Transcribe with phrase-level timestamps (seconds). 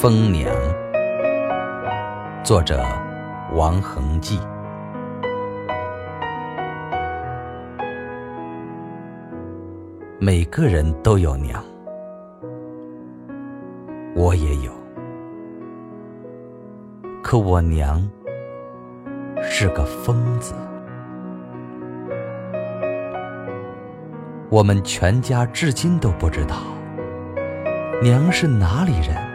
[0.00, 0.54] 疯娘，
[2.44, 2.84] 作者
[3.52, 4.38] 王恒记。
[10.20, 11.60] 每个人都有娘，
[14.14, 14.70] 我也有，
[17.20, 18.08] 可我娘
[19.42, 20.54] 是个疯子。
[24.48, 26.54] 我们全家至今都不知道，
[28.00, 29.27] 娘是哪里人，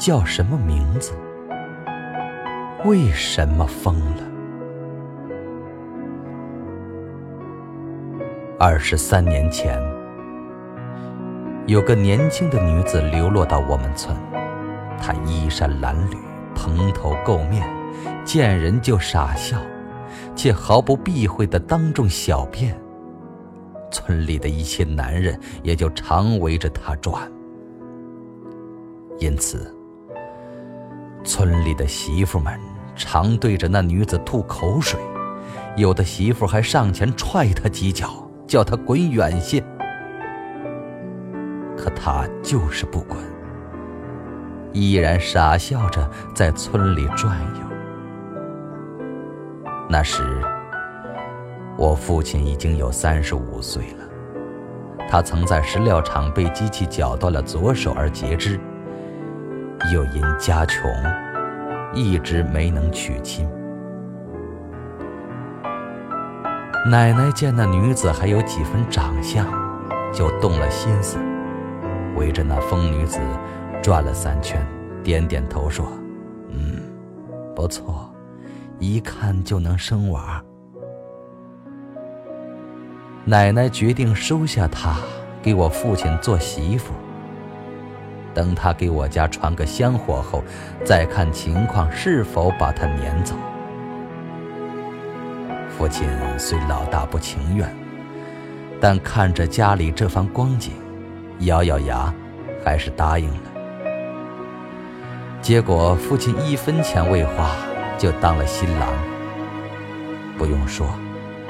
[0.00, 1.12] 叫什么名字，
[2.86, 4.22] 为什么疯了？
[8.58, 9.78] 二十三年前，
[11.66, 14.16] 有个年轻的女子流落到我们村，
[14.98, 16.16] 她衣衫褴褛，
[16.54, 17.68] 蓬头垢面，
[18.24, 19.58] 见人就傻笑，
[20.34, 22.74] 且毫不避讳的当众小便。
[23.90, 27.30] 村里的一些男人也就常围着她转，
[29.18, 29.70] 因此，
[31.24, 32.58] 村里的媳妇们
[32.96, 34.98] 常对着那女子吐口水，
[35.76, 39.62] 有的媳妇还上前踹她几脚，叫她滚远些。
[41.76, 43.18] 可她就是不滚，
[44.72, 47.60] 依然傻笑着在村里转悠。
[49.88, 50.22] 那时。
[51.76, 54.04] 我父亲已经有三十五岁了，
[55.08, 58.60] 他曾在石料厂被机器绞断了左手而截肢，
[59.92, 60.90] 又因家穷，
[61.94, 63.48] 一直没能娶亲。
[66.90, 69.46] 奶奶见那女子还有几分长相，
[70.12, 71.18] 就动了心思，
[72.16, 73.20] 围着那疯女子
[73.82, 74.64] 转了三圈，
[75.02, 75.86] 点点头说
[76.50, 76.80] ：“嗯，
[77.54, 78.10] 不错，
[78.78, 80.42] 一看就能生娃。”
[83.26, 84.96] 奶奶决定收下她，
[85.42, 86.94] 给我父亲做媳妇。
[88.34, 90.42] 等他给我家传个香火后，
[90.84, 93.34] 再看情况是否把他撵走。
[95.68, 96.08] 父亲
[96.38, 97.68] 虽老大不情愿，
[98.80, 100.72] 但看着家里这番光景，
[101.40, 102.12] 咬咬牙，
[102.64, 103.50] 还是答应了。
[105.40, 107.50] 结果父亲一分钱未花，
[107.96, 108.92] 就当了新郎。
[110.36, 110.86] 不用说，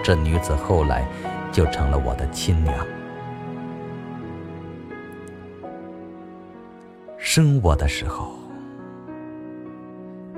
[0.03, 1.05] 这女子后来。
[1.53, 2.73] 就成了我的亲娘。
[7.33, 8.33] 生我的时候，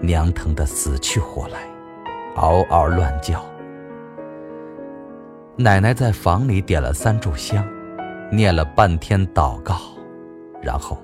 [0.03, 1.61] 娘疼得死去活来，
[2.37, 3.43] 嗷嗷乱叫。
[5.57, 7.67] 奶奶在房里点了三炷香，
[8.31, 9.79] 念了半天祷告，
[10.61, 10.99] 然后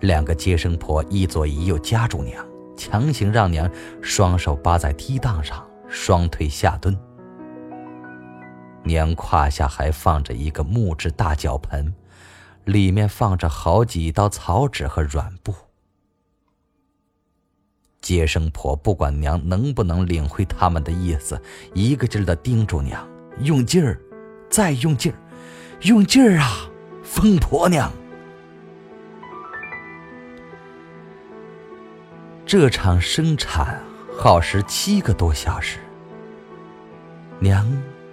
[0.00, 2.42] 两个接生婆一左一右夹住娘，
[2.74, 3.70] 强行让娘
[4.00, 6.98] 双手扒在梯档上，双腿下蹲。
[8.82, 11.92] 娘胯下还放着一个木质大脚盆，
[12.64, 15.54] 里面放着好几刀草纸和软布。
[18.00, 21.40] 接生婆不管娘能不能领会他们的意思，
[21.74, 23.06] 一个劲儿的叮嘱娘
[23.40, 24.00] ：“用劲儿，
[24.50, 25.18] 再用劲儿，
[25.82, 26.68] 用劲儿啊，
[27.02, 27.92] 疯婆娘！”
[32.44, 33.80] 这场生产
[34.18, 35.78] 耗时七个多小时，
[37.38, 37.66] 娘。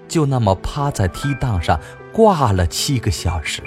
[0.08, 1.80] 就那么趴在梯档上
[2.12, 3.62] 挂了七个小时。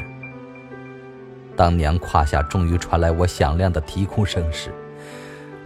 [1.63, 4.75] 当娘胯下终于传来我响亮的啼哭声时，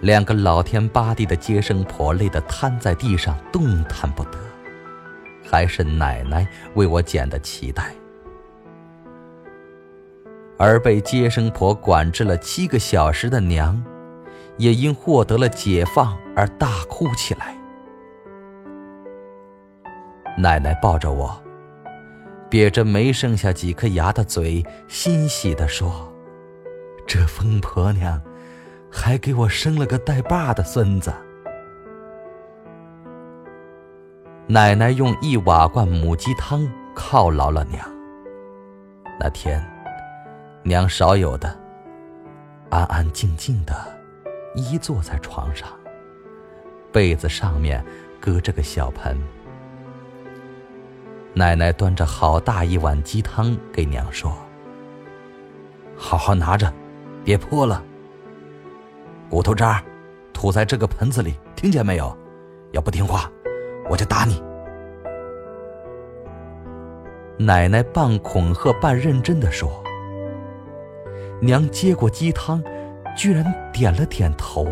[0.02, 4.38] 两个老天八地的接生婆累得瘫在地上动弹不得，
[5.42, 7.94] 还是奶奶为我剪的脐带。
[10.58, 13.82] 而被接生婆管制了七个小时的娘，
[14.58, 17.56] 也因获得了解放而大哭起来。
[20.36, 21.42] 奶奶抱着我，
[22.50, 26.12] 瘪着没剩下几颗牙的嘴，欣喜地说
[27.06, 28.20] ：“这疯婆娘，
[28.90, 31.12] 还给我生了个带把的孙子。”
[34.46, 37.84] 奶奶用一瓦罐母鸡汤犒劳了娘。
[39.18, 39.60] 那天，
[40.62, 41.58] 娘少有的
[42.70, 43.74] 安安静静的
[44.54, 45.68] 依坐在床上，
[46.92, 47.84] 被子上面
[48.20, 49.18] 搁着个小盆。
[51.38, 54.32] 奶奶端着好大一碗鸡汤给娘说
[55.94, 56.72] ：“好好拿着，
[57.22, 57.84] 别泼了。
[59.28, 59.84] 骨头渣
[60.32, 62.16] 吐在这个盆子里，听见没有？
[62.72, 63.30] 要不听话，
[63.90, 64.42] 我就打你。”
[67.36, 69.84] 奶奶半恐吓半认真的说
[71.38, 72.64] ：“娘接过鸡汤，
[73.14, 73.44] 居然
[73.74, 74.66] 点了点头。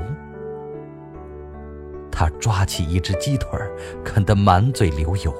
[2.10, 3.50] 她抓起一只鸡腿，
[4.02, 5.30] 啃得满嘴流油。”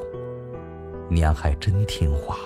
[1.08, 2.36] 娘还真听话，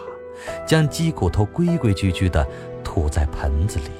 [0.66, 2.46] 将鸡骨头规规矩矩的
[2.82, 3.90] 吐在盆子里。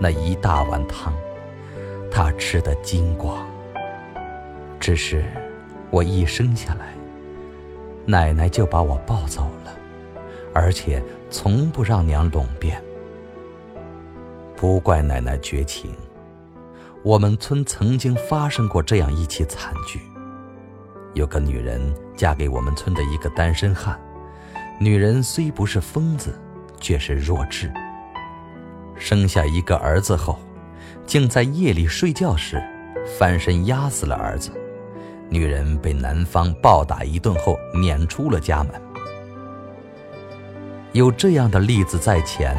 [0.00, 1.12] 那一大碗汤，
[2.10, 3.46] 他吃得精光。
[4.78, 5.24] 只是
[5.90, 6.92] 我一生下来，
[8.04, 9.74] 奶奶就把我抱走了，
[10.52, 12.80] 而且从不让娘拢便。
[14.54, 15.90] 不怪奶奶绝情，
[17.02, 20.00] 我们村曾经发生过这样一起惨剧：
[21.14, 21.80] 有个女人
[22.16, 23.98] 嫁给我们村的一个单身汉，
[24.78, 26.36] 女人虽不是疯子，
[26.80, 27.70] 却是弱智。
[28.96, 30.38] 生下一个儿子后，
[31.06, 32.62] 竟在夜里睡觉时
[33.18, 34.50] 翻身压死了儿子。
[35.28, 38.72] 女人被男方暴打一顿后撵出了家门。
[40.92, 42.56] 有这样的例子在前。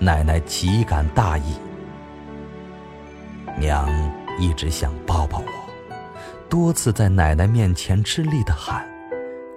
[0.00, 1.56] 奶奶岂敢大意，
[3.58, 3.90] 娘
[4.38, 5.46] 一直想抱抱我，
[6.48, 8.88] 多次在奶奶面前吃力的喊：“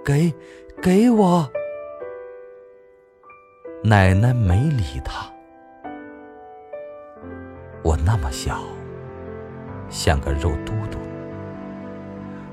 [0.03, 0.33] 给，
[0.81, 1.49] 给我。”
[3.83, 5.25] 奶奶没理他。
[7.83, 8.61] 我那么小，
[9.89, 10.97] 像个肉嘟嘟，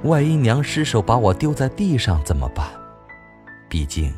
[0.08, 2.66] 万一娘失手把我丢在地上怎么办？
[3.68, 4.12] 毕竟，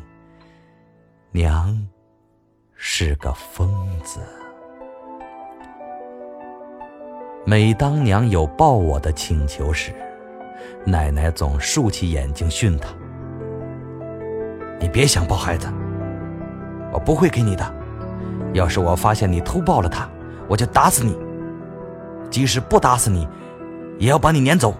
[1.31, 1.87] 娘。
[2.83, 3.69] 是个疯
[3.99, 4.19] 子。
[7.45, 9.93] 每当娘有抱我的请求时，
[10.83, 12.89] 奶奶总竖起眼睛训他
[14.81, 15.67] ：“你别想抱孩子，
[16.91, 17.63] 我不会给你的。
[18.53, 20.09] 要是我发现你偷抱了他，
[20.47, 21.17] 我就打死你。
[22.29, 23.27] 即使不打死你，
[23.99, 24.73] 也要把你撵走。”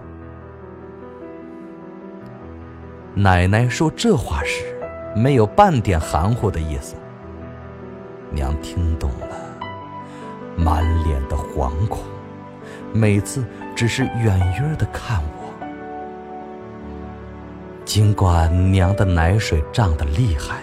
[3.14, 4.64] 奶奶说这话时，
[5.14, 6.96] 没有半点含糊的意思。
[8.30, 9.36] 娘听懂了，
[10.56, 11.98] 满脸的惶恐，
[12.92, 13.44] 每次
[13.76, 15.41] 只是远远的看我。
[17.84, 20.60] 尽管娘的奶水胀得厉害，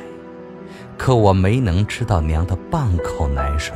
[0.97, 3.75] 可我没能吃到娘的半口奶水，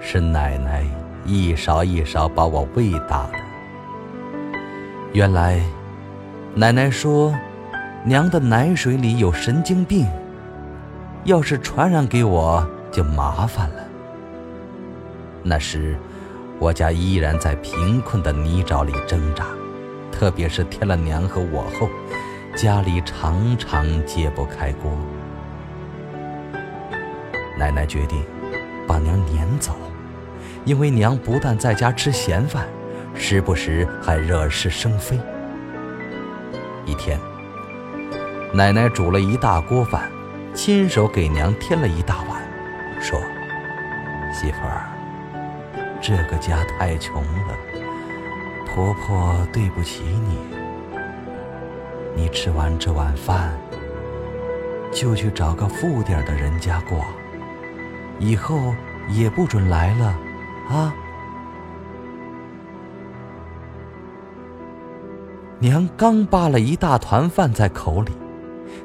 [0.00, 0.84] 是奶奶
[1.24, 3.38] 一勺一勺把我喂大的。
[5.12, 5.60] 原来，
[6.54, 7.34] 奶奶说，
[8.04, 10.06] 娘的奶水里有神经病，
[11.24, 12.66] 要是传染给我。
[12.94, 13.82] 就麻烦了。
[15.42, 15.96] 那时，
[16.60, 19.46] 我家依然在贫困的泥沼里挣扎，
[20.12, 21.88] 特别是添了娘和我后，
[22.54, 24.92] 家里常常揭不开锅。
[27.58, 28.24] 奶奶决定
[28.86, 29.74] 把娘撵走，
[30.64, 32.66] 因为娘不但在家吃闲饭，
[33.14, 35.18] 时不时还惹是生非。
[36.86, 37.18] 一天，
[38.52, 40.08] 奶奶煮了一大锅饭，
[40.54, 42.40] 亲手给娘添了一大碗。
[43.00, 43.18] 说
[44.32, 44.88] ：“媳妇儿，
[46.00, 47.56] 这个家太穷了，
[48.66, 50.33] 婆婆对不起你。
[52.14, 53.58] 你吃完这碗饭，
[54.92, 57.04] 就去找个富点的人家过，
[58.18, 58.74] 以后
[59.08, 60.16] 也不准来了，
[60.68, 60.94] 啊！”
[65.58, 68.12] 娘刚扒了一大团饭在口里，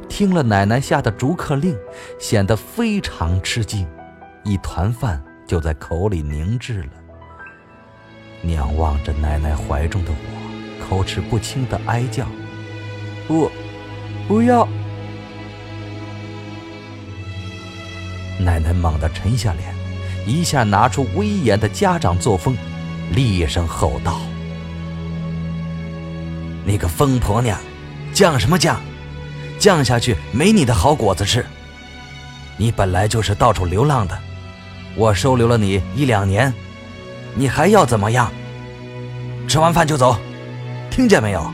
[0.08, 1.78] 听了奶奶下的逐客令，
[2.18, 3.86] 显得非常吃惊。
[4.46, 6.90] 一团饭就在口里凝滞了。
[8.42, 12.26] 娘望着奶奶怀中的我，口齿不清的哀叫
[13.30, 13.50] ：“不，
[14.28, 14.68] 不要！”
[18.42, 19.72] 奶奶猛地沉下脸，
[20.26, 22.58] 一下拿出威严的家长作风，
[23.12, 24.20] 厉声吼道
[26.66, 27.60] ：“你个疯婆娘，
[28.16, 28.76] 犟什么犟？
[29.60, 31.46] 犟下去没你的好果子吃！
[32.58, 34.18] 你本来就是到处流浪的。”
[34.96, 36.52] 我收留了你一两年，
[37.36, 38.32] 你还要怎么样？
[39.48, 40.18] 吃完饭就走，
[40.90, 41.54] 听见没有？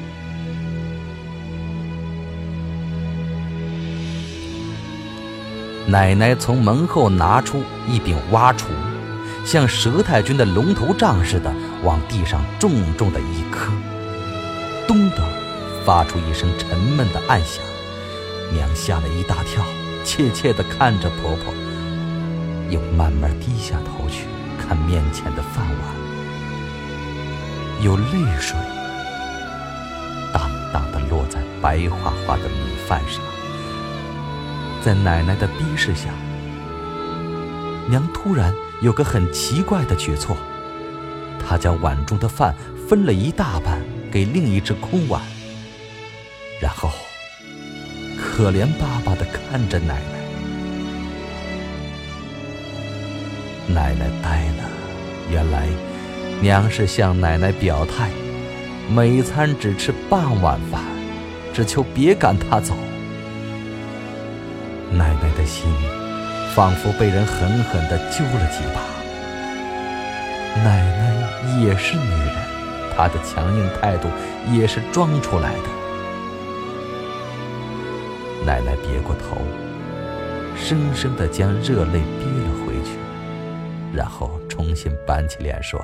[5.88, 8.66] 奶奶从门后拿出一柄挖锄，
[9.46, 13.72] 像佘太君的龙头杖似的往地上重重的一磕，
[14.88, 15.18] 咚的
[15.86, 17.64] 发出一声沉闷的暗响。
[18.52, 19.64] 娘吓了一大跳，
[20.04, 21.54] 怯怯的看着婆婆。
[22.72, 24.26] 又慢慢低下头去
[24.58, 25.96] 看面前的饭碗，
[27.84, 28.58] 有泪水
[30.34, 33.22] 当当的落在白花花的米饭上。
[34.86, 36.12] 在奶奶的逼视下，
[37.90, 40.38] 娘突然有个很奇怪的举措，
[41.44, 42.54] 她将碗中的饭
[42.88, 45.20] 分了一大半给另一只空碗，
[46.62, 46.92] 然后
[48.16, 50.20] 可怜巴巴的看着奶奶。
[53.68, 54.70] 奶奶呆了，
[55.32, 55.68] 原来
[56.42, 58.12] 娘是向奶奶表态，
[58.96, 60.84] 每餐只吃半碗饭，
[61.56, 62.78] 只求别赶她走。
[64.92, 65.66] 奶奶的心
[66.54, 68.82] 仿佛被人狠狠地揪了几把，
[70.64, 72.34] 奶奶也是女人，
[72.96, 74.08] 她的强硬态度
[74.54, 75.64] 也是装出来的。
[78.46, 79.42] 奶奶别过头，
[80.56, 82.98] 生生的将热泪憋了回去，
[83.94, 85.84] 然后重新板起脸说：“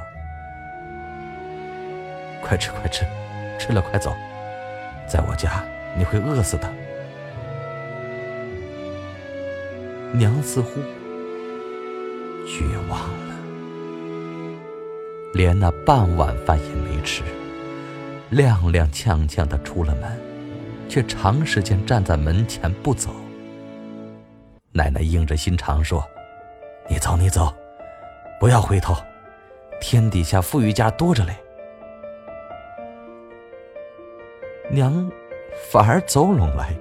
[2.41, 3.03] 快吃快吃，
[3.60, 4.15] 吃了快走，
[5.08, 5.63] 在我家
[5.98, 6.72] 你会饿死的。”
[10.13, 10.82] 娘似乎
[12.46, 13.36] 绝望了，
[15.34, 17.24] 连那半碗饭也没吃，
[18.32, 20.12] 踉踉跄跄的出了门，
[20.89, 23.10] 却长时间站在门前不走。
[24.74, 26.03] 奶奶硬着心肠说
[26.89, 27.53] ：“你走，你走，
[28.38, 28.94] 不要回头，
[29.80, 31.34] 天底下富裕家多着嘞。”
[34.70, 35.10] 娘
[35.72, 36.75] 反而走拢来，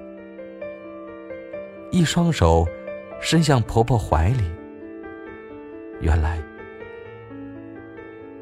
[1.93, 2.67] 一双手。
[3.21, 4.50] 伸向婆婆怀里，
[6.00, 6.39] 原来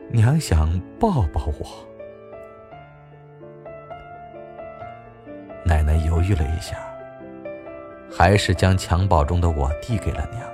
[0.08, 1.66] 娘想抱抱我。
[5.66, 6.78] 奶奶犹豫了一下，
[8.08, 10.48] 还是将襁褓中的我递给了娘。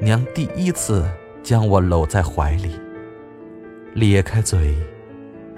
[0.00, 1.10] 娘第一次
[1.42, 2.78] 将我搂在怀里，
[3.94, 4.76] 咧开嘴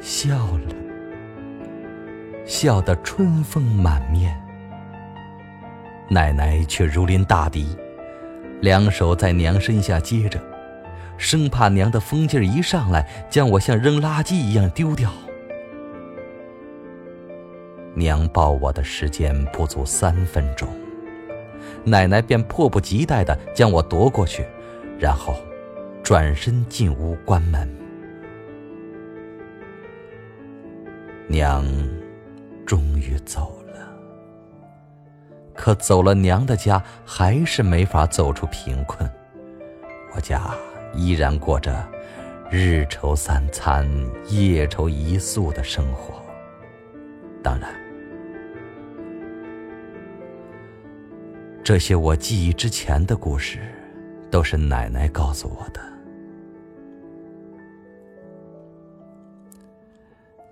[0.01, 0.75] 笑了，
[2.45, 4.41] 笑得春风满面。
[6.09, 7.77] 奶奶却如临大敌，
[8.61, 10.41] 两手在娘身下接着，
[11.19, 15.13] 生怕娘的疯劲儿一上来，将我像扔垃圾一样丢掉。
[17.95, 20.69] 娘抱我的时间不足三分钟，
[21.83, 24.45] 奶奶便迫不及待地将我夺过去，
[24.99, 25.35] 然后
[26.03, 27.69] 转身进屋关门。
[31.27, 31.67] 娘
[32.65, 33.56] 终于走。
[35.57, 39.11] 可走了娘的家，还是没法走出贫困。
[40.15, 40.55] 我家
[40.95, 41.87] 依然过着
[42.51, 43.89] 日愁三餐、
[44.29, 46.23] 夜愁一宿的生活。
[47.43, 47.75] 当然，
[51.65, 53.61] 这些我记忆之前的故事，
[54.31, 55.81] 都是奶奶告诉我的。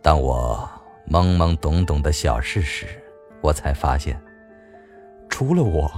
[0.03, 0.69] 当我
[1.09, 2.87] 懵懵懂懂的小事时，
[3.41, 4.21] 我才发现。
[5.37, 5.91] 除了我，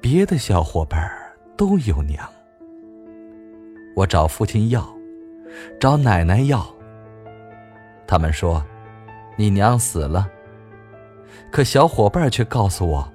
[0.00, 1.10] 别的小伙伴
[1.56, 2.24] 都有娘。
[3.96, 4.88] 我找父亲要，
[5.80, 6.64] 找奶奶要。
[8.06, 8.64] 他们说，
[9.36, 10.30] 你娘死了。
[11.50, 13.12] 可小伙伴却告诉我，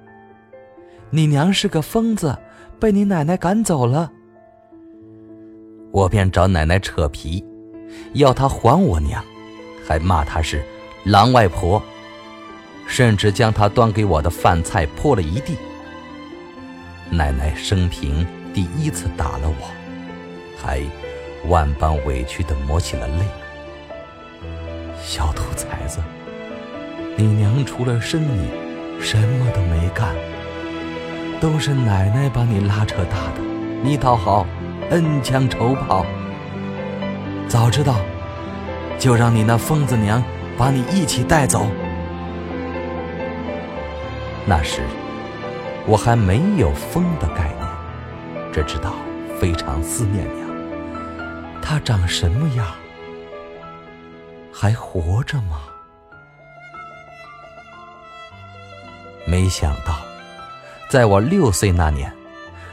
[1.08, 2.36] 你娘是个疯子，
[2.78, 4.12] 被你奶奶赶走了。
[5.92, 7.42] 我便找奶奶扯皮，
[8.12, 9.24] 要她还我娘，
[9.82, 10.62] 还骂她是
[11.06, 11.82] 狼外婆。
[12.94, 15.56] 甚至将他端给我的饭菜泼了一地。
[17.10, 18.24] 奶奶生平
[18.54, 19.66] 第一次打了我，
[20.56, 20.80] 还
[21.48, 23.24] 万般委屈的抹起了泪。
[25.02, 25.98] 小兔崽子，
[27.16, 28.48] 你娘除了生你，
[29.00, 30.14] 什么都没干，
[31.40, 33.40] 都是奶奶把你拉扯大的，
[33.82, 34.46] 你倒好，
[34.90, 36.06] 恩将仇报。
[37.48, 37.96] 早知道，
[39.00, 40.22] 就让你那疯子娘
[40.56, 41.66] 把你一起带走。
[44.46, 44.82] 那时，
[45.86, 48.94] 我还没有疯的概念，只知道
[49.40, 50.48] 非常思念娘。
[51.62, 52.66] 她长什么样？
[54.52, 55.62] 还活着吗？
[59.26, 59.96] 没想到，
[60.90, 62.12] 在我六岁那年，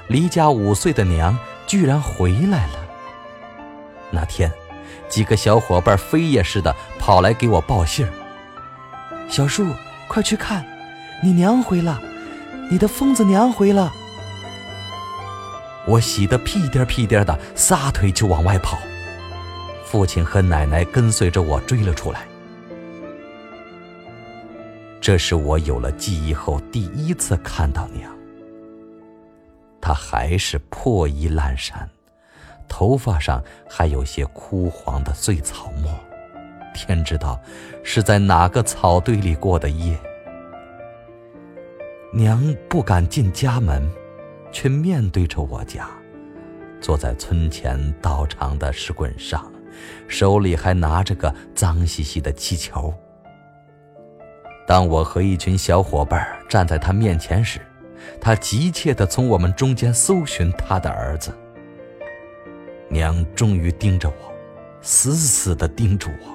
[0.08, 2.74] 离家五岁的娘居然回来了。
[4.10, 4.52] 那天，
[5.08, 8.06] 几个小伙伴飞也似的跑来给我报信
[9.30, 9.66] ：“小树，
[10.10, 10.66] 快去看！”
[11.24, 12.02] 你娘回了，
[12.70, 13.94] 你的疯子娘回了。
[15.86, 18.78] 我喜得屁颠屁颠的，撒腿就往外跑。
[19.86, 22.22] 父亲和奶奶跟随着我追了出来。
[25.00, 28.12] 这是我有了记忆后第一次看到娘。
[29.80, 31.90] 她还是破衣烂衫，
[32.68, 35.92] 头发上还有些枯黄的碎草末。
[36.74, 37.40] 天知道
[37.84, 40.00] 是在哪个草堆里过的夜。
[42.14, 43.90] 娘不敢进家门，
[44.52, 45.90] 却面对着我家，
[46.82, 49.50] 坐在村前道场的石棍上，
[50.10, 52.94] 手里还拿着个脏兮兮的气球。
[54.68, 57.62] 当我和一群小伙伴站在他面前时，
[58.20, 61.34] 他急切地从我们中间搜寻他的儿子。
[62.90, 64.34] 娘终于盯着我，
[64.82, 66.28] 死死地盯住我，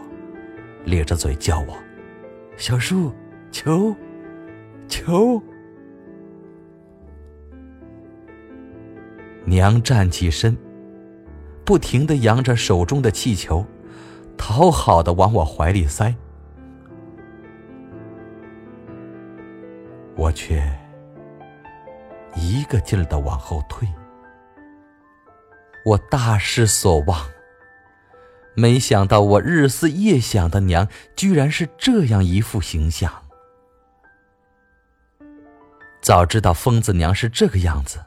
[0.86, 1.76] 咧着嘴叫我
[2.56, 3.12] ：“小树，
[3.52, 3.94] 球，
[4.88, 5.38] 球。”
[9.46, 10.56] 娘站起身，
[11.64, 13.64] 不停的扬着手中的气球，
[14.36, 16.12] 讨好的往我怀里塞，
[20.16, 20.60] 我却
[22.34, 23.88] 一个劲儿的往后退。
[25.84, 27.24] 我大失所望，
[28.56, 33.22] 没想到我日思夜想的娘，居然是这样一副形象。
[36.02, 38.00] 早知道疯子娘是这个样子，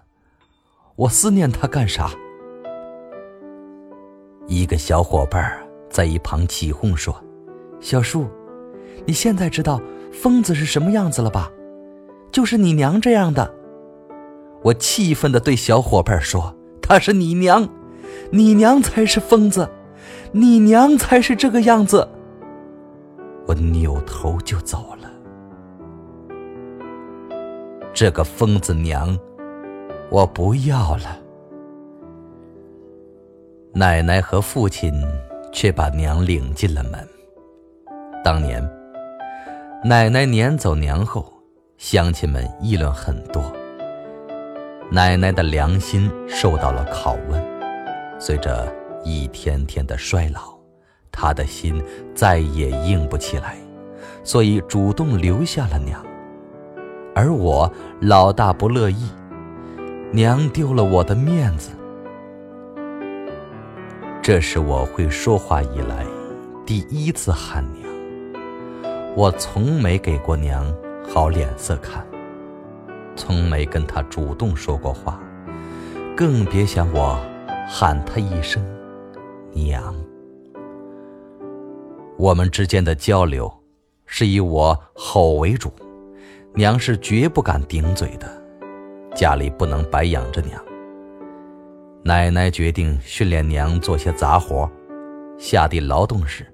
[0.99, 2.11] 我思念他干啥？
[4.47, 5.57] 一个小伙伴
[5.89, 7.15] 在一旁起哄说
[7.79, 8.27] ：“小树，
[9.05, 11.49] 你现在知道疯子是什么样子了吧？
[12.33, 13.49] 就是你娘这样的。”
[14.61, 16.53] 我气愤的对小伙伴说。
[16.81, 17.69] 他是你娘，
[18.31, 19.69] 你娘才是疯子，
[20.31, 22.09] 你娘才是这个样子。
[23.47, 25.07] 我扭头就走了。
[27.93, 29.15] 这个疯子娘，
[30.11, 31.19] 我不要了。
[33.73, 34.91] 奶奶和父亲
[35.53, 37.07] 却把娘领进了门。
[38.23, 38.67] 当年，
[39.83, 41.31] 奶奶撵走娘后，
[41.77, 43.43] 乡亲们议论很多。
[44.91, 47.41] 奶奶的良心受到了拷问，
[48.19, 48.67] 随着
[49.03, 50.57] 一天天的衰老，
[51.11, 51.81] 她的心
[52.15, 53.55] 再也硬不起来，
[54.23, 56.03] 所以主动留下了娘。
[57.13, 59.07] 而我老大不乐意，
[60.11, 61.69] 娘丢了我的面子。
[64.23, 66.03] 这是我会说话以来
[66.65, 67.87] 第一次喊娘，
[69.15, 70.65] 我从没给过娘
[71.07, 72.03] 好脸色看。
[73.15, 75.21] 从没跟她主动说过话，
[76.17, 77.19] 更别想我
[77.67, 78.63] 喊她一声
[79.53, 79.93] “娘”。
[82.17, 83.51] 我们之间的交流
[84.07, 85.71] 是以我吼为主，
[86.55, 88.38] 娘是绝不敢顶嘴的。
[89.15, 90.61] 家里不能白养着娘。
[92.03, 94.69] 奶奶决定训练娘做些杂活，
[95.37, 96.45] 下地劳动时，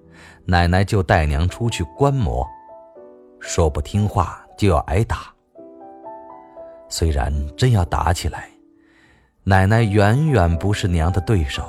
[0.46, 2.46] 奶奶就带娘出去观摩，
[3.40, 5.34] 说不听话就要挨打。
[6.90, 8.50] 虽然真要打起来，
[9.44, 11.64] 奶奶远远不是娘的对手。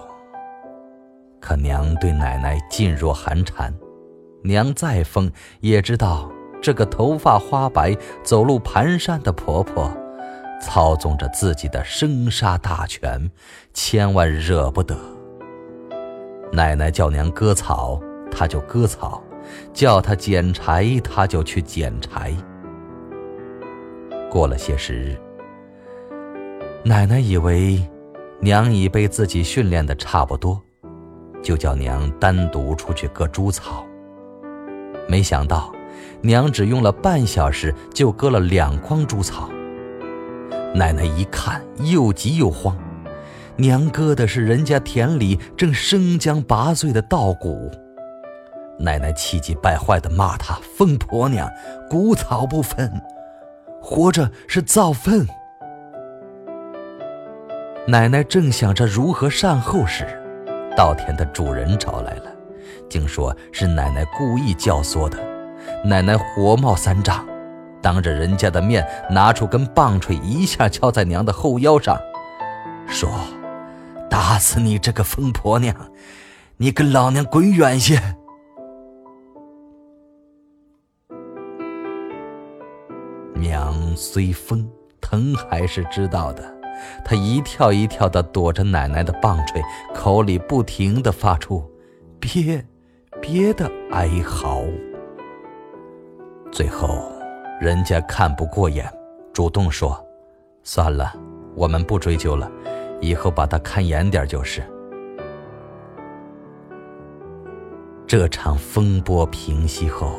[1.40, 3.72] 可娘对奶奶噤若寒蝉，
[4.42, 9.90] 娘再疯也知道这个头发花白、走路蹒跚的婆婆，
[10.60, 13.30] 操纵着自己的生杀大权，
[13.74, 14.96] 千万惹不得。
[16.52, 19.22] 奶奶叫娘割草，他就割草；
[19.72, 22.32] 叫他捡柴，他就去捡柴。
[24.30, 25.16] 过了些时日，
[26.84, 27.82] 奶奶以为
[28.40, 30.60] 娘已被自己训练的差不多，
[31.42, 33.84] 就叫娘单独出去割猪草。
[35.08, 35.72] 没想到，
[36.20, 39.50] 娘只用了半小时就割了两筐猪草。
[40.76, 42.76] 奶奶一看，又急又慌，
[43.56, 47.70] 娘割的是人家田里正生姜拔穗的稻谷。
[48.78, 51.50] 奶奶气急败坏地骂她：“疯婆娘，
[51.88, 52.92] 谷草不分。”
[53.80, 55.26] 活着是造粪。
[57.86, 60.04] 奶奶正想着如何善后时，
[60.76, 62.24] 稻田的主人找来了，
[62.90, 65.16] 竟说是奶奶故意教唆的。
[65.82, 67.26] 奶奶火冒三丈，
[67.86, 71.96] 当着人家的面拿出根棒槌，一下敲在娘的后腰上，
[72.88, 73.08] 说
[74.10, 75.72] ：“打死你这个疯婆娘，
[76.56, 77.96] 你跟老娘滚远些！”
[83.38, 84.68] 娘虽疯，
[85.00, 86.42] 疼还是知道的。
[87.04, 89.62] 她一跳一跳地躲着奶奶的棒槌，
[89.94, 91.64] 口里不停地发出
[92.18, 92.66] “别，
[93.22, 94.64] 别”的哀嚎。
[96.50, 97.12] 最后，
[97.58, 98.86] 人家看不过眼，
[99.32, 99.98] 主动说
[100.62, 101.14] ：“算了，
[101.54, 102.50] 我们不追究了，
[103.00, 104.62] 以后把他看严点就是。”
[108.06, 110.12] 这场风波平息后，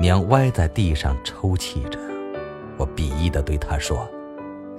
[0.00, 1.98] 娘歪在地上抽泣着。
[2.76, 4.06] 我鄙夷地对他说：“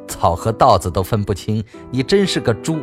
[0.05, 2.77] 草和稻子都分不清，你真是个猪。”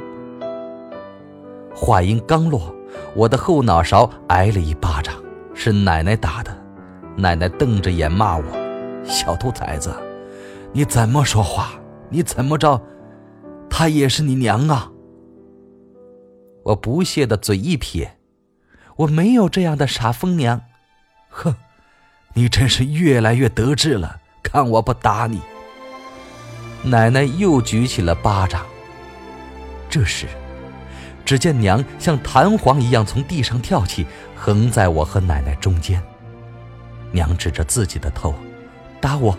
[1.76, 2.74] 话音刚落，
[3.14, 5.14] 我的后脑勺挨了一巴掌，
[5.52, 6.50] 是奶奶打的。
[7.14, 8.44] 奶奶瞪着眼骂我
[9.06, 9.94] ：“小兔崽子，
[10.72, 11.72] 你怎么说话？
[12.10, 12.80] 你怎么着？
[13.68, 14.90] 她也是你娘啊！”
[16.64, 18.18] 我不屑的嘴一撇
[18.96, 20.60] ：“我没有这样的傻疯娘。”
[21.30, 21.54] 哼，
[22.34, 24.20] 你真是越来越得志了。
[24.42, 25.40] 看我不打你！
[26.84, 28.64] 奶奶又举起了巴掌。
[29.90, 30.26] 这时，
[31.24, 36.00] 只见娘像弹簧一样从地上跳起，横在我和奶奶中间。
[37.10, 38.34] 娘指着自己的头，
[39.00, 39.36] 打我，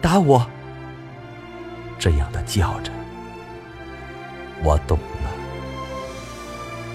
[0.00, 0.46] 打我！
[1.98, 2.90] 这样的叫着。
[4.62, 5.30] 我懂了，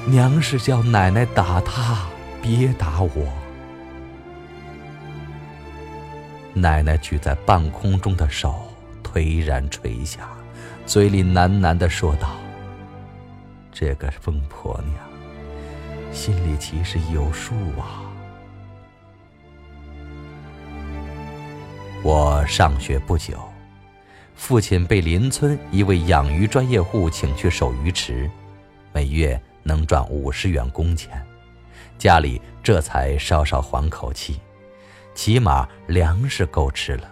[0.05, 2.05] 娘是叫奶奶打他，
[2.41, 3.27] 别打我。
[6.53, 8.55] 奶奶举在半空中的手
[9.03, 10.29] 颓然垂下，
[10.85, 12.35] 嘴里喃喃的说道
[13.73, 18.03] ：“这个疯婆娘，心里其实有数啊。”
[22.05, 23.35] 我上学不久，
[24.35, 28.29] 父亲被邻村一位养鱼专业户请去守鱼池，
[28.93, 31.19] 每月能赚五十元工钱，
[31.97, 34.39] 家里这才稍稍缓口气，
[35.15, 37.11] 起码粮食够吃了。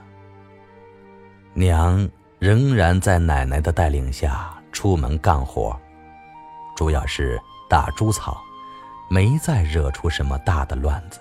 [1.56, 5.76] 娘仍然在奶奶的带领下出门干活，
[6.78, 8.40] 主要是打猪草，
[9.10, 11.20] 没再惹出什么大的乱子。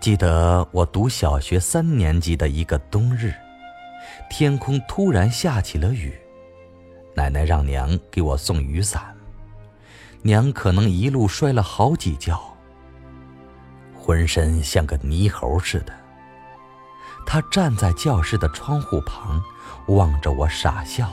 [0.00, 3.34] 记得我读小学三年级的一个冬日，
[4.30, 6.18] 天空突然下起了雨，
[7.14, 9.14] 奶奶让娘给我送雨伞，
[10.22, 12.40] 娘可能一路摔了好几跤，
[13.94, 15.92] 浑身像个泥猴似的。
[17.26, 19.42] 她站在教室的窗户旁，
[19.88, 21.10] 望着我傻笑，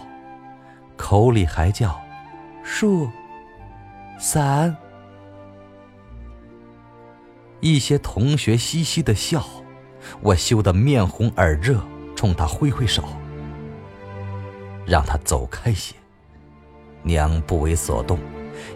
[0.95, 1.99] 口里还叫
[2.63, 3.09] ：“树，
[4.17, 4.73] 伞。”
[7.59, 9.43] 一些同学嘻嘻的笑，
[10.21, 11.81] 我羞得面红耳热，
[12.15, 13.03] 冲他挥挥手，
[14.85, 15.95] 让他走开些。
[17.03, 18.19] 娘不为所动，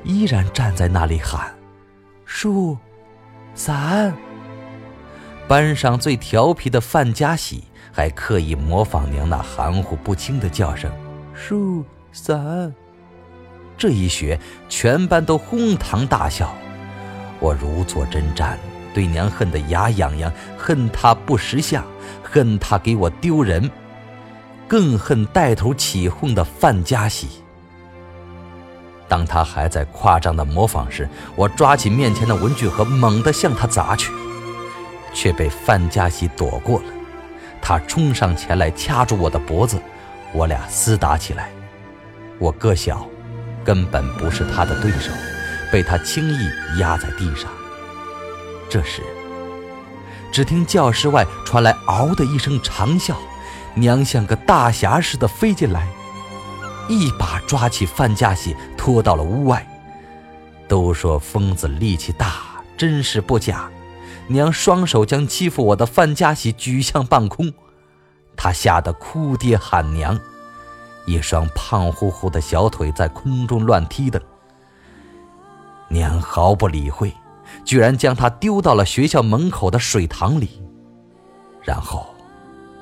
[0.04, 1.54] 依然站在那里喊
[2.26, 2.78] ：“树，
[3.54, 4.13] 伞。”
[5.48, 10.89] 班上最调皮的范家喜还刻意模仿娘那含糊不清的叫声
[11.36, 12.74] ：“树，伞。”
[13.78, 14.39] 这一学，
[14.70, 16.54] 全班都哄堂大笑，
[17.39, 18.56] 我如坐针毡。
[18.93, 21.84] 对娘恨得牙痒痒，恨她不识相，
[22.23, 23.69] 恨她给我丢人，
[24.67, 27.27] 更恨带头起哄的范家喜。
[29.08, 34.10] 当他还在夸张的模仿时，我抓起面前的文具盒，猛地向他砸去，
[35.13, 36.86] 却被范家喜躲过了。
[37.62, 39.77] 他冲上前来，掐住我的脖子，
[40.32, 41.49] 我俩厮打起来。
[42.39, 43.06] 我个小，
[43.65, 45.12] 根本不是他的对手，
[45.73, 47.51] 被他轻易压在地上。
[48.71, 49.03] 这时，
[50.31, 53.13] 只听教室外传来“嗷”的一声长啸，
[53.73, 55.89] 娘像个大侠似的飞进来，
[56.88, 59.67] 一把抓起范家喜拖到了屋外。
[60.69, 63.69] 都说疯子力气大，真是不假。
[64.27, 67.51] 娘双手将欺负我的范家喜举向半空，
[68.38, 70.17] 他吓得哭爹喊娘，
[71.05, 74.21] 一双胖乎乎的小腿在空中乱踢蹬。
[75.89, 77.13] 娘毫不理会。
[77.63, 80.61] 居然将他丢到了学校门口的水塘里，
[81.63, 82.07] 然后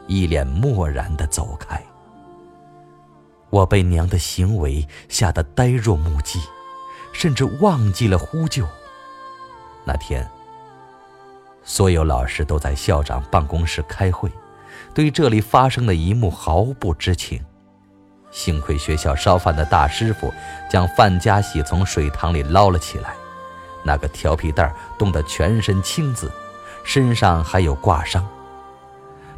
[0.07, 1.81] 一脸漠然的走开。
[3.49, 6.39] 我被娘的行为吓得呆若木鸡，
[7.11, 8.65] 甚至忘记了呼救。
[9.85, 10.29] 那天，
[11.63, 14.31] 所有老师都在校长办公室开会，
[14.93, 17.43] 对这里发生的一幕毫不知情。
[18.31, 20.31] 幸亏学校烧饭的大师傅
[20.69, 23.15] 将范家喜从水塘里捞了起来。
[23.83, 26.31] 那个调皮蛋冻得全身青紫，
[26.83, 28.27] 身上还有挂伤，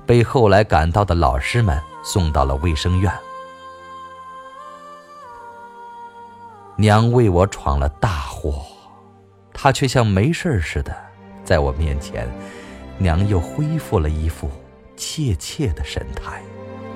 [0.05, 3.11] 被后来赶到的老师们送到了卫生院。
[6.75, 8.65] 娘为我闯了大祸，
[9.53, 10.95] 她却像没事似的，
[11.43, 12.27] 在我面前，
[12.97, 14.49] 娘又恢复了一副
[14.97, 16.41] 怯怯的神态，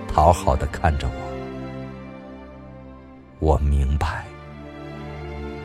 [0.07, 1.13] 讨好的看着我。
[3.39, 4.25] 我明白，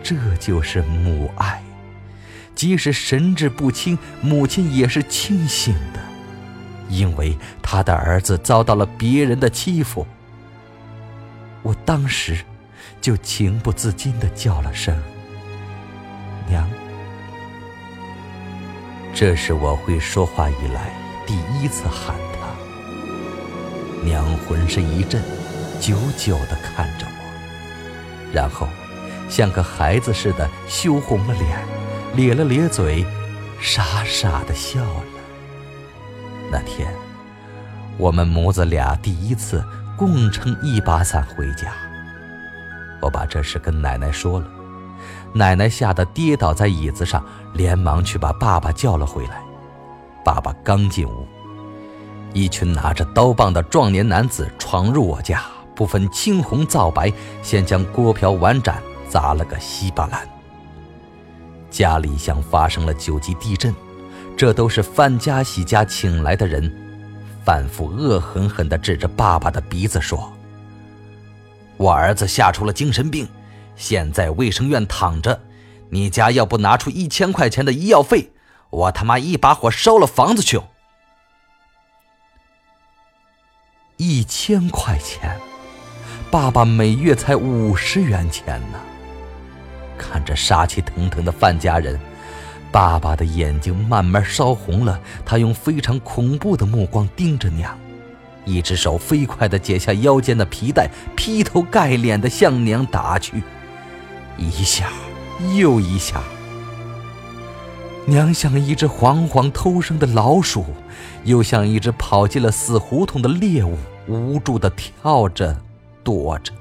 [0.02, 1.62] 这就是母爱。
[2.54, 6.00] 即使神志不清，母亲也是清醒的，
[6.88, 10.06] 因为他的儿子遭到了别人的欺负。
[11.62, 12.38] 我当时
[13.00, 14.94] 就情不自禁的叫了声
[16.48, 16.68] “娘”，
[19.14, 20.90] 这是我会说话以来
[21.26, 22.40] 第一次喊他。
[24.04, 25.22] 娘浑身一震，
[25.80, 28.66] 久久的看着我，然后
[29.28, 31.58] 像个孩子似的羞红了脸。
[32.14, 33.06] 咧了咧嘴，
[33.60, 35.04] 傻傻的笑了。
[36.50, 36.92] 那天，
[37.96, 39.64] 我们母子俩第一次
[39.96, 41.72] 共撑一把伞回家。
[43.00, 44.46] 我把这事跟奶奶说了，
[45.32, 49.40] 奶奶吓得跌倒在椅子上，连忙去把爸爸叫了回来。
[50.24, 51.26] 爸爸刚进屋，
[52.34, 55.44] 一群拿着刀棒的壮年男子闯入我家，
[55.76, 60.28] 不分青红皂白，先将锅瓢碗盏砸了个稀巴烂。
[61.70, 63.74] 家里像发生了九级地震，
[64.36, 66.70] 这都是范家喜家请来的人。
[67.44, 70.32] 范父恶狠狠地指着爸爸的鼻子说
[71.78, 73.26] ：“我儿子吓出了精神病，
[73.76, 75.40] 现在卫生院躺着。
[75.88, 78.30] 你家要不拿出一千块钱的医药费，
[78.70, 80.60] 我他妈一把火烧了房子去！
[83.96, 85.38] 一千块钱，
[86.30, 88.78] 爸爸每月才五十元钱呢。
[90.02, 92.00] 看着杀气腾腾的范家人，
[92.72, 94.98] 爸爸的眼睛慢慢烧红了。
[95.26, 97.78] 他用非常恐怖的目光盯着娘，
[98.46, 103.42] 一只手飞快地解下腰间的皮带，劈头盖脸地向娘打去，
[104.38, 104.88] 一下。
[105.56, 106.20] 又一下，
[108.04, 110.66] 娘像一只惶惶偷生的老鼠，
[111.24, 115.56] 又像一只跑进了死胡同的猎物，无助的跳着，
[116.04, 116.52] 躲着。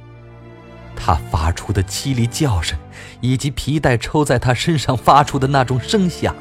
[1.01, 2.77] 他发出的凄厉叫声，
[3.21, 6.35] 以及皮带抽在他身上发出的那种声响，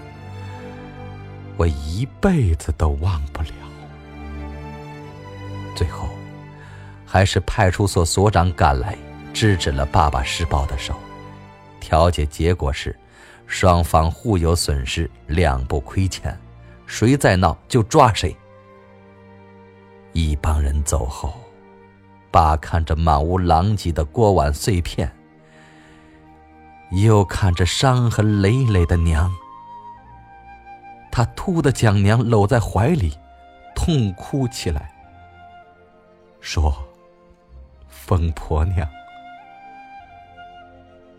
[1.56, 3.50] 我一辈子都忘不了。
[5.76, 6.08] 最后，
[7.06, 8.98] 还是派出所所长赶来，
[9.32, 10.94] 制止了爸爸施暴的手。
[11.80, 12.94] 调解结果是，
[13.46, 16.36] 双方互有损失，两不亏欠，
[16.84, 18.36] 谁再闹就抓谁。
[20.12, 21.32] 一帮人走后，
[22.30, 25.10] 爸看着满屋狼藉的锅碗碎片，
[26.90, 29.32] 又看着伤痕累累的娘，
[31.10, 33.12] 他突地将娘搂在怀里，
[33.74, 34.92] 痛哭起来，
[36.40, 36.74] 说
[37.88, 38.88] ：“疯婆娘。”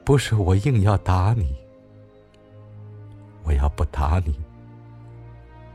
[0.06, 1.56] 不是我硬要打你，
[3.43, 4.34] 我要不打你，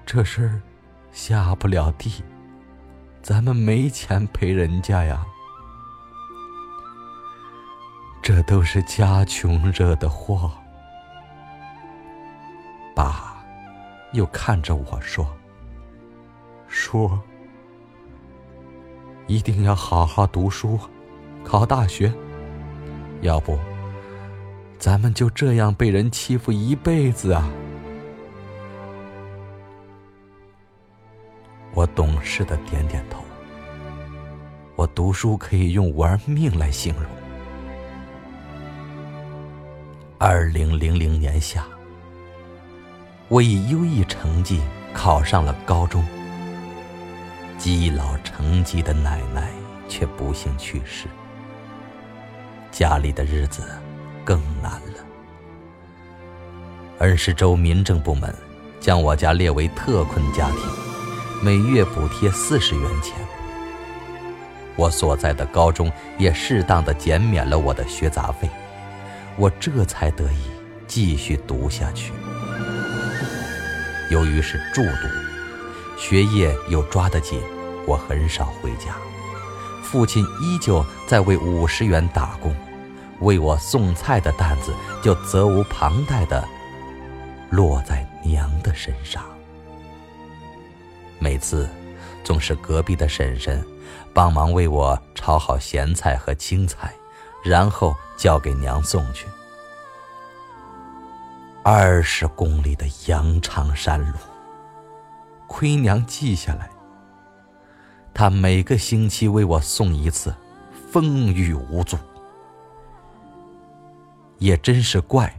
[0.05, 0.61] 这事儿
[1.13, 2.23] 下不了地，
[3.25, 5.25] 咱们没钱赔人家呀。
[8.21, 10.51] 这都是家穷惹的祸。
[12.95, 13.43] 爸，
[14.13, 15.27] 又看着我说
[16.69, 17.19] ：“叔，
[19.27, 20.79] 一定要好好读书，
[21.43, 22.13] 考大学，
[23.23, 23.59] 要不……”
[24.79, 27.49] 咱们就这样被人欺负一辈子啊！
[31.75, 33.23] 我懂事的点点头。
[34.77, 37.05] 我读书可以用玩命来形容。
[40.19, 41.65] 二零零零年夏，
[43.29, 44.61] 我以优异成绩
[44.93, 46.05] 考上了高中。
[47.59, 49.51] 积劳成疾的奶奶
[49.89, 51.07] 却不幸去世，
[52.71, 53.63] 家里的日子。
[54.27, 55.05] 更难了。
[57.01, 58.35] 恩施州民政部门
[58.81, 60.61] 将我家列为特困家庭，
[61.45, 63.15] 每月补贴四十元钱。
[64.77, 68.49] 我所在的高中也适当的减免了我的学杂费，
[69.37, 70.51] 我这才得以
[70.87, 72.15] 继续读下去。
[74.11, 77.43] 由于是住读，学业又抓得紧，
[77.87, 78.97] 我很少回家。
[79.83, 82.57] 父亲依旧在为五十元打工。
[83.21, 86.43] 为我送菜的担子就责无旁贷的
[87.51, 89.23] 落在娘的身上。
[91.25, 91.67] 每次
[92.23, 93.67] 总是隔壁的婶婶
[94.13, 96.93] 帮忙为我炒好咸菜和青菜，
[97.43, 99.27] 然后交给娘送去。
[101.63, 104.19] 二十公里的羊肠山路，
[105.47, 106.69] 亏娘记下来。
[108.13, 110.35] 她每个星期为我送一次，
[110.93, 111.97] 风雨无阻。
[114.37, 115.35] 也真是怪，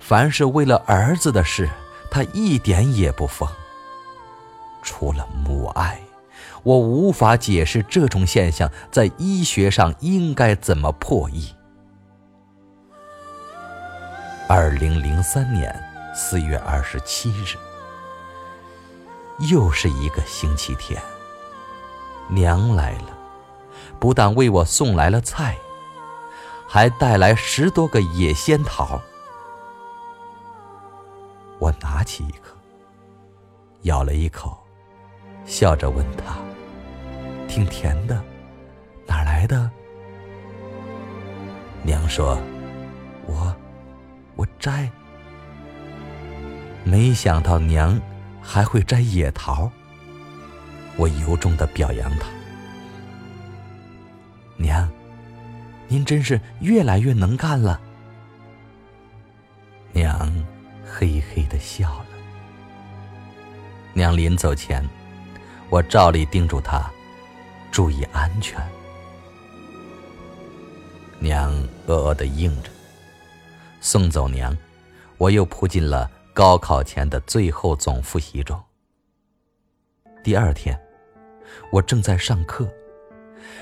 [0.00, 1.70] 凡是为了儿子的事，
[2.10, 3.48] 他一点也不疯。
[4.82, 6.00] 除了母爱，
[6.62, 11.54] 我无法解释这种现象在医学上应该怎么破译。
[14.48, 15.74] 二零零三年
[16.14, 17.56] 四月二十七日，
[19.50, 21.00] 又是一个星期天，
[22.28, 23.16] 娘来了，
[23.98, 25.56] 不但为我送来了菜。
[26.68, 28.98] 还带来十多个野仙桃，
[31.58, 32.56] 我拿起一颗，
[33.82, 34.61] 咬了一口，
[35.44, 36.36] 笑着问他
[37.48, 38.22] ：“挺甜的，
[39.06, 39.70] 哪来的？”
[41.82, 42.40] 娘说
[43.26, 43.54] ：“我，
[44.36, 44.90] 我摘。”
[46.84, 48.00] 没想到娘
[48.40, 49.70] 还会摘野桃，
[50.96, 52.26] 我由衷的表扬她。
[54.56, 54.88] 娘。
[55.88, 57.78] 您真是越来越能干了。
[59.92, 60.32] 娘
[60.86, 62.06] 嘿嘿的笑了。
[63.92, 64.82] 娘临走前，
[65.72, 66.92] 我照例叮嘱他
[67.70, 68.60] 注意安全。
[71.18, 71.50] 娘
[71.86, 72.68] 呃呃的应着。
[73.80, 74.54] 送走娘，
[75.16, 78.62] 我又扑进了高考前的最后总复习中。
[80.22, 80.78] 第二天，
[81.70, 82.68] 我正在上课。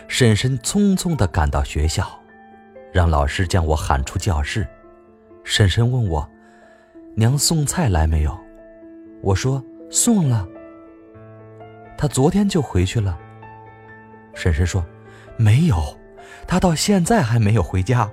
[0.08, 2.20] 婶婶匆匆的赶到学校，
[2.92, 4.66] 让老师将我喊出教室。
[5.44, 6.28] 婶婶问我
[7.14, 8.36] ：“娘送菜来没有？”
[9.22, 10.44] 我说：“送了。”
[12.00, 13.18] 他昨天就回去了。
[14.32, 14.82] 婶婶说
[15.36, 15.76] ：“没有，
[16.46, 18.10] 他到现在还没有回家。”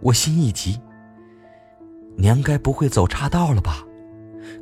[0.00, 0.80] 我心一急，
[2.16, 3.84] 娘该不会走岔道了吧？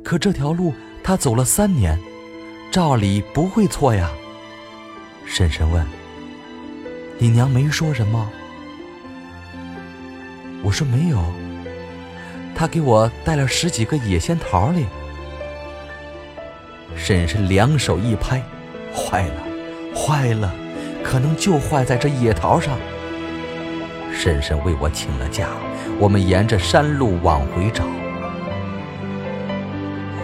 [0.03, 1.97] 可这条路她走了三年，
[2.69, 4.11] 照理不会错呀。
[5.25, 5.87] 婶婶问
[7.17, 8.29] ：“你娘没说什么？”
[10.63, 11.23] 我说：“没有。”
[12.53, 14.85] 她给我带了十几个野仙桃哩。
[16.95, 18.41] 婶婶两手一拍
[18.93, 19.43] ：“坏了，
[19.95, 20.53] 坏了，
[21.03, 22.77] 可能就坏在这野桃上。”
[24.13, 25.47] 婶婶为我请了假，
[25.99, 27.83] 我们沿着山路往回找。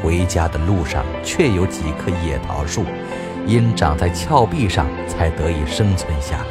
[0.02, 2.84] 回家的路上，确有几棵野桃树，
[3.48, 6.46] 因长在峭壁上，才得以生存下来。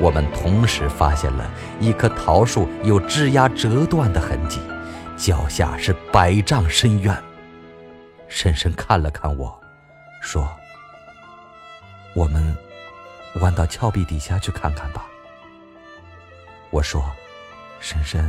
[0.00, 4.58] 我们同时发现了一棵桃树有枝丫折断的痕迹，
[5.16, 7.16] 脚下是百丈深渊。
[8.34, 9.60] 婶婶看了看我，
[10.22, 10.48] 说
[12.16, 12.56] ：“我们
[13.42, 15.06] 弯到峭壁底下去看看吧。”
[16.72, 17.04] 我说
[17.78, 18.28] ：“婶婶，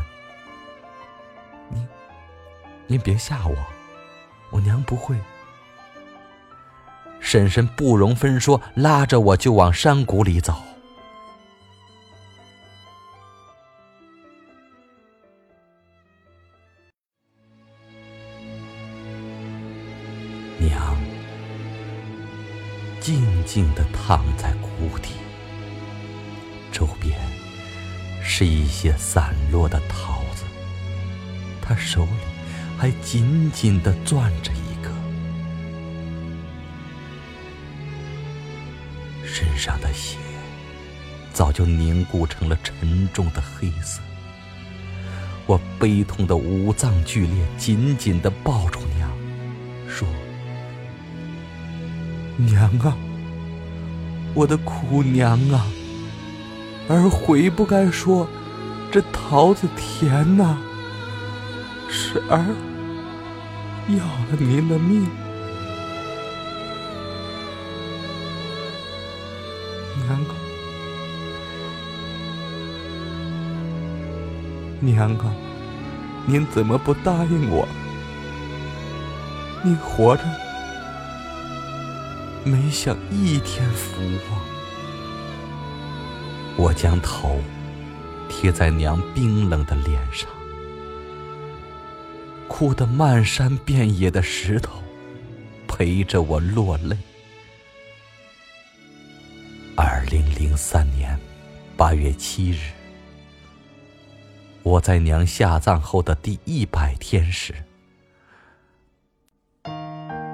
[1.70, 1.88] 您
[2.86, 3.56] 您别吓我，
[4.52, 5.16] 我娘不会。”
[7.22, 10.62] 婶婶不容分说，拉着我就往山谷里走。
[28.84, 30.43] 些散落的桃子，
[31.62, 32.10] 他手里
[32.78, 34.91] 还紧紧地攥着一个，
[39.26, 40.17] 身上的血
[41.32, 44.02] 早就凝固成了沉重的黑色。
[45.46, 49.10] 我悲痛的五脏剧烈，紧紧地抱住娘，
[49.88, 50.06] 说
[52.36, 52.98] ：“娘啊，
[54.34, 55.65] 我的苦娘啊！”
[56.89, 58.28] 儿悔不该说，
[58.93, 60.56] 这桃子甜呐，
[61.89, 62.45] 是儿
[63.88, 65.10] 要了您的命。
[70.06, 70.36] 娘啊，
[74.79, 75.34] 娘啊，
[76.27, 77.67] 您怎么不答应我？
[79.63, 80.21] 您活着
[82.43, 84.38] 没享一天福啊！
[86.56, 87.39] 我将头
[88.43, 90.29] 贴在娘冰冷的脸上，
[92.49, 94.84] 哭得漫山遍野的石头
[95.65, 96.97] 陪着我落泪。
[99.77, 101.17] 二零零三年
[101.77, 102.60] 八月七日，
[104.62, 107.56] 我在娘下葬后的第一百天时，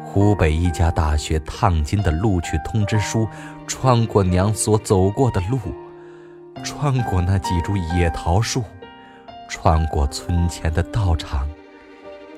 [0.03, 3.27] 湖北一家大学烫金的录取通知书
[3.67, 5.59] 穿过娘所走过的路。
[6.63, 8.63] 穿过那几株野桃树，
[9.49, 11.47] 穿过村前的道场，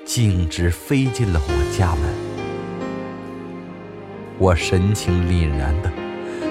[0.04, 2.02] 径直飞进了我家门。
[4.38, 5.92] 我神情凛然的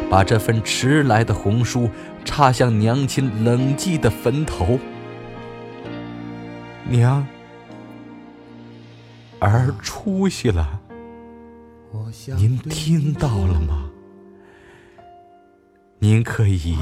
[0.10, 1.90] 把这份迟来的红书
[2.24, 4.80] 插向娘亲冷寂的坟头。
[6.88, 7.26] 娘，
[9.40, 10.80] 儿出息了，
[12.38, 13.90] 您听到了吗？
[16.00, 16.78] 您可以。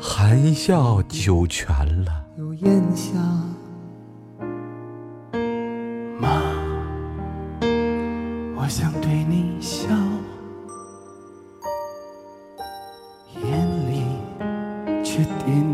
[0.00, 1.68] 含笑九泉
[2.04, 2.24] 了。
[6.20, 6.40] 妈，
[8.56, 9.88] 我想对你笑，
[13.42, 14.04] 眼里
[15.04, 15.67] 却点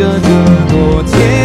[0.00, 0.28] 着这
[0.70, 1.39] 朵牵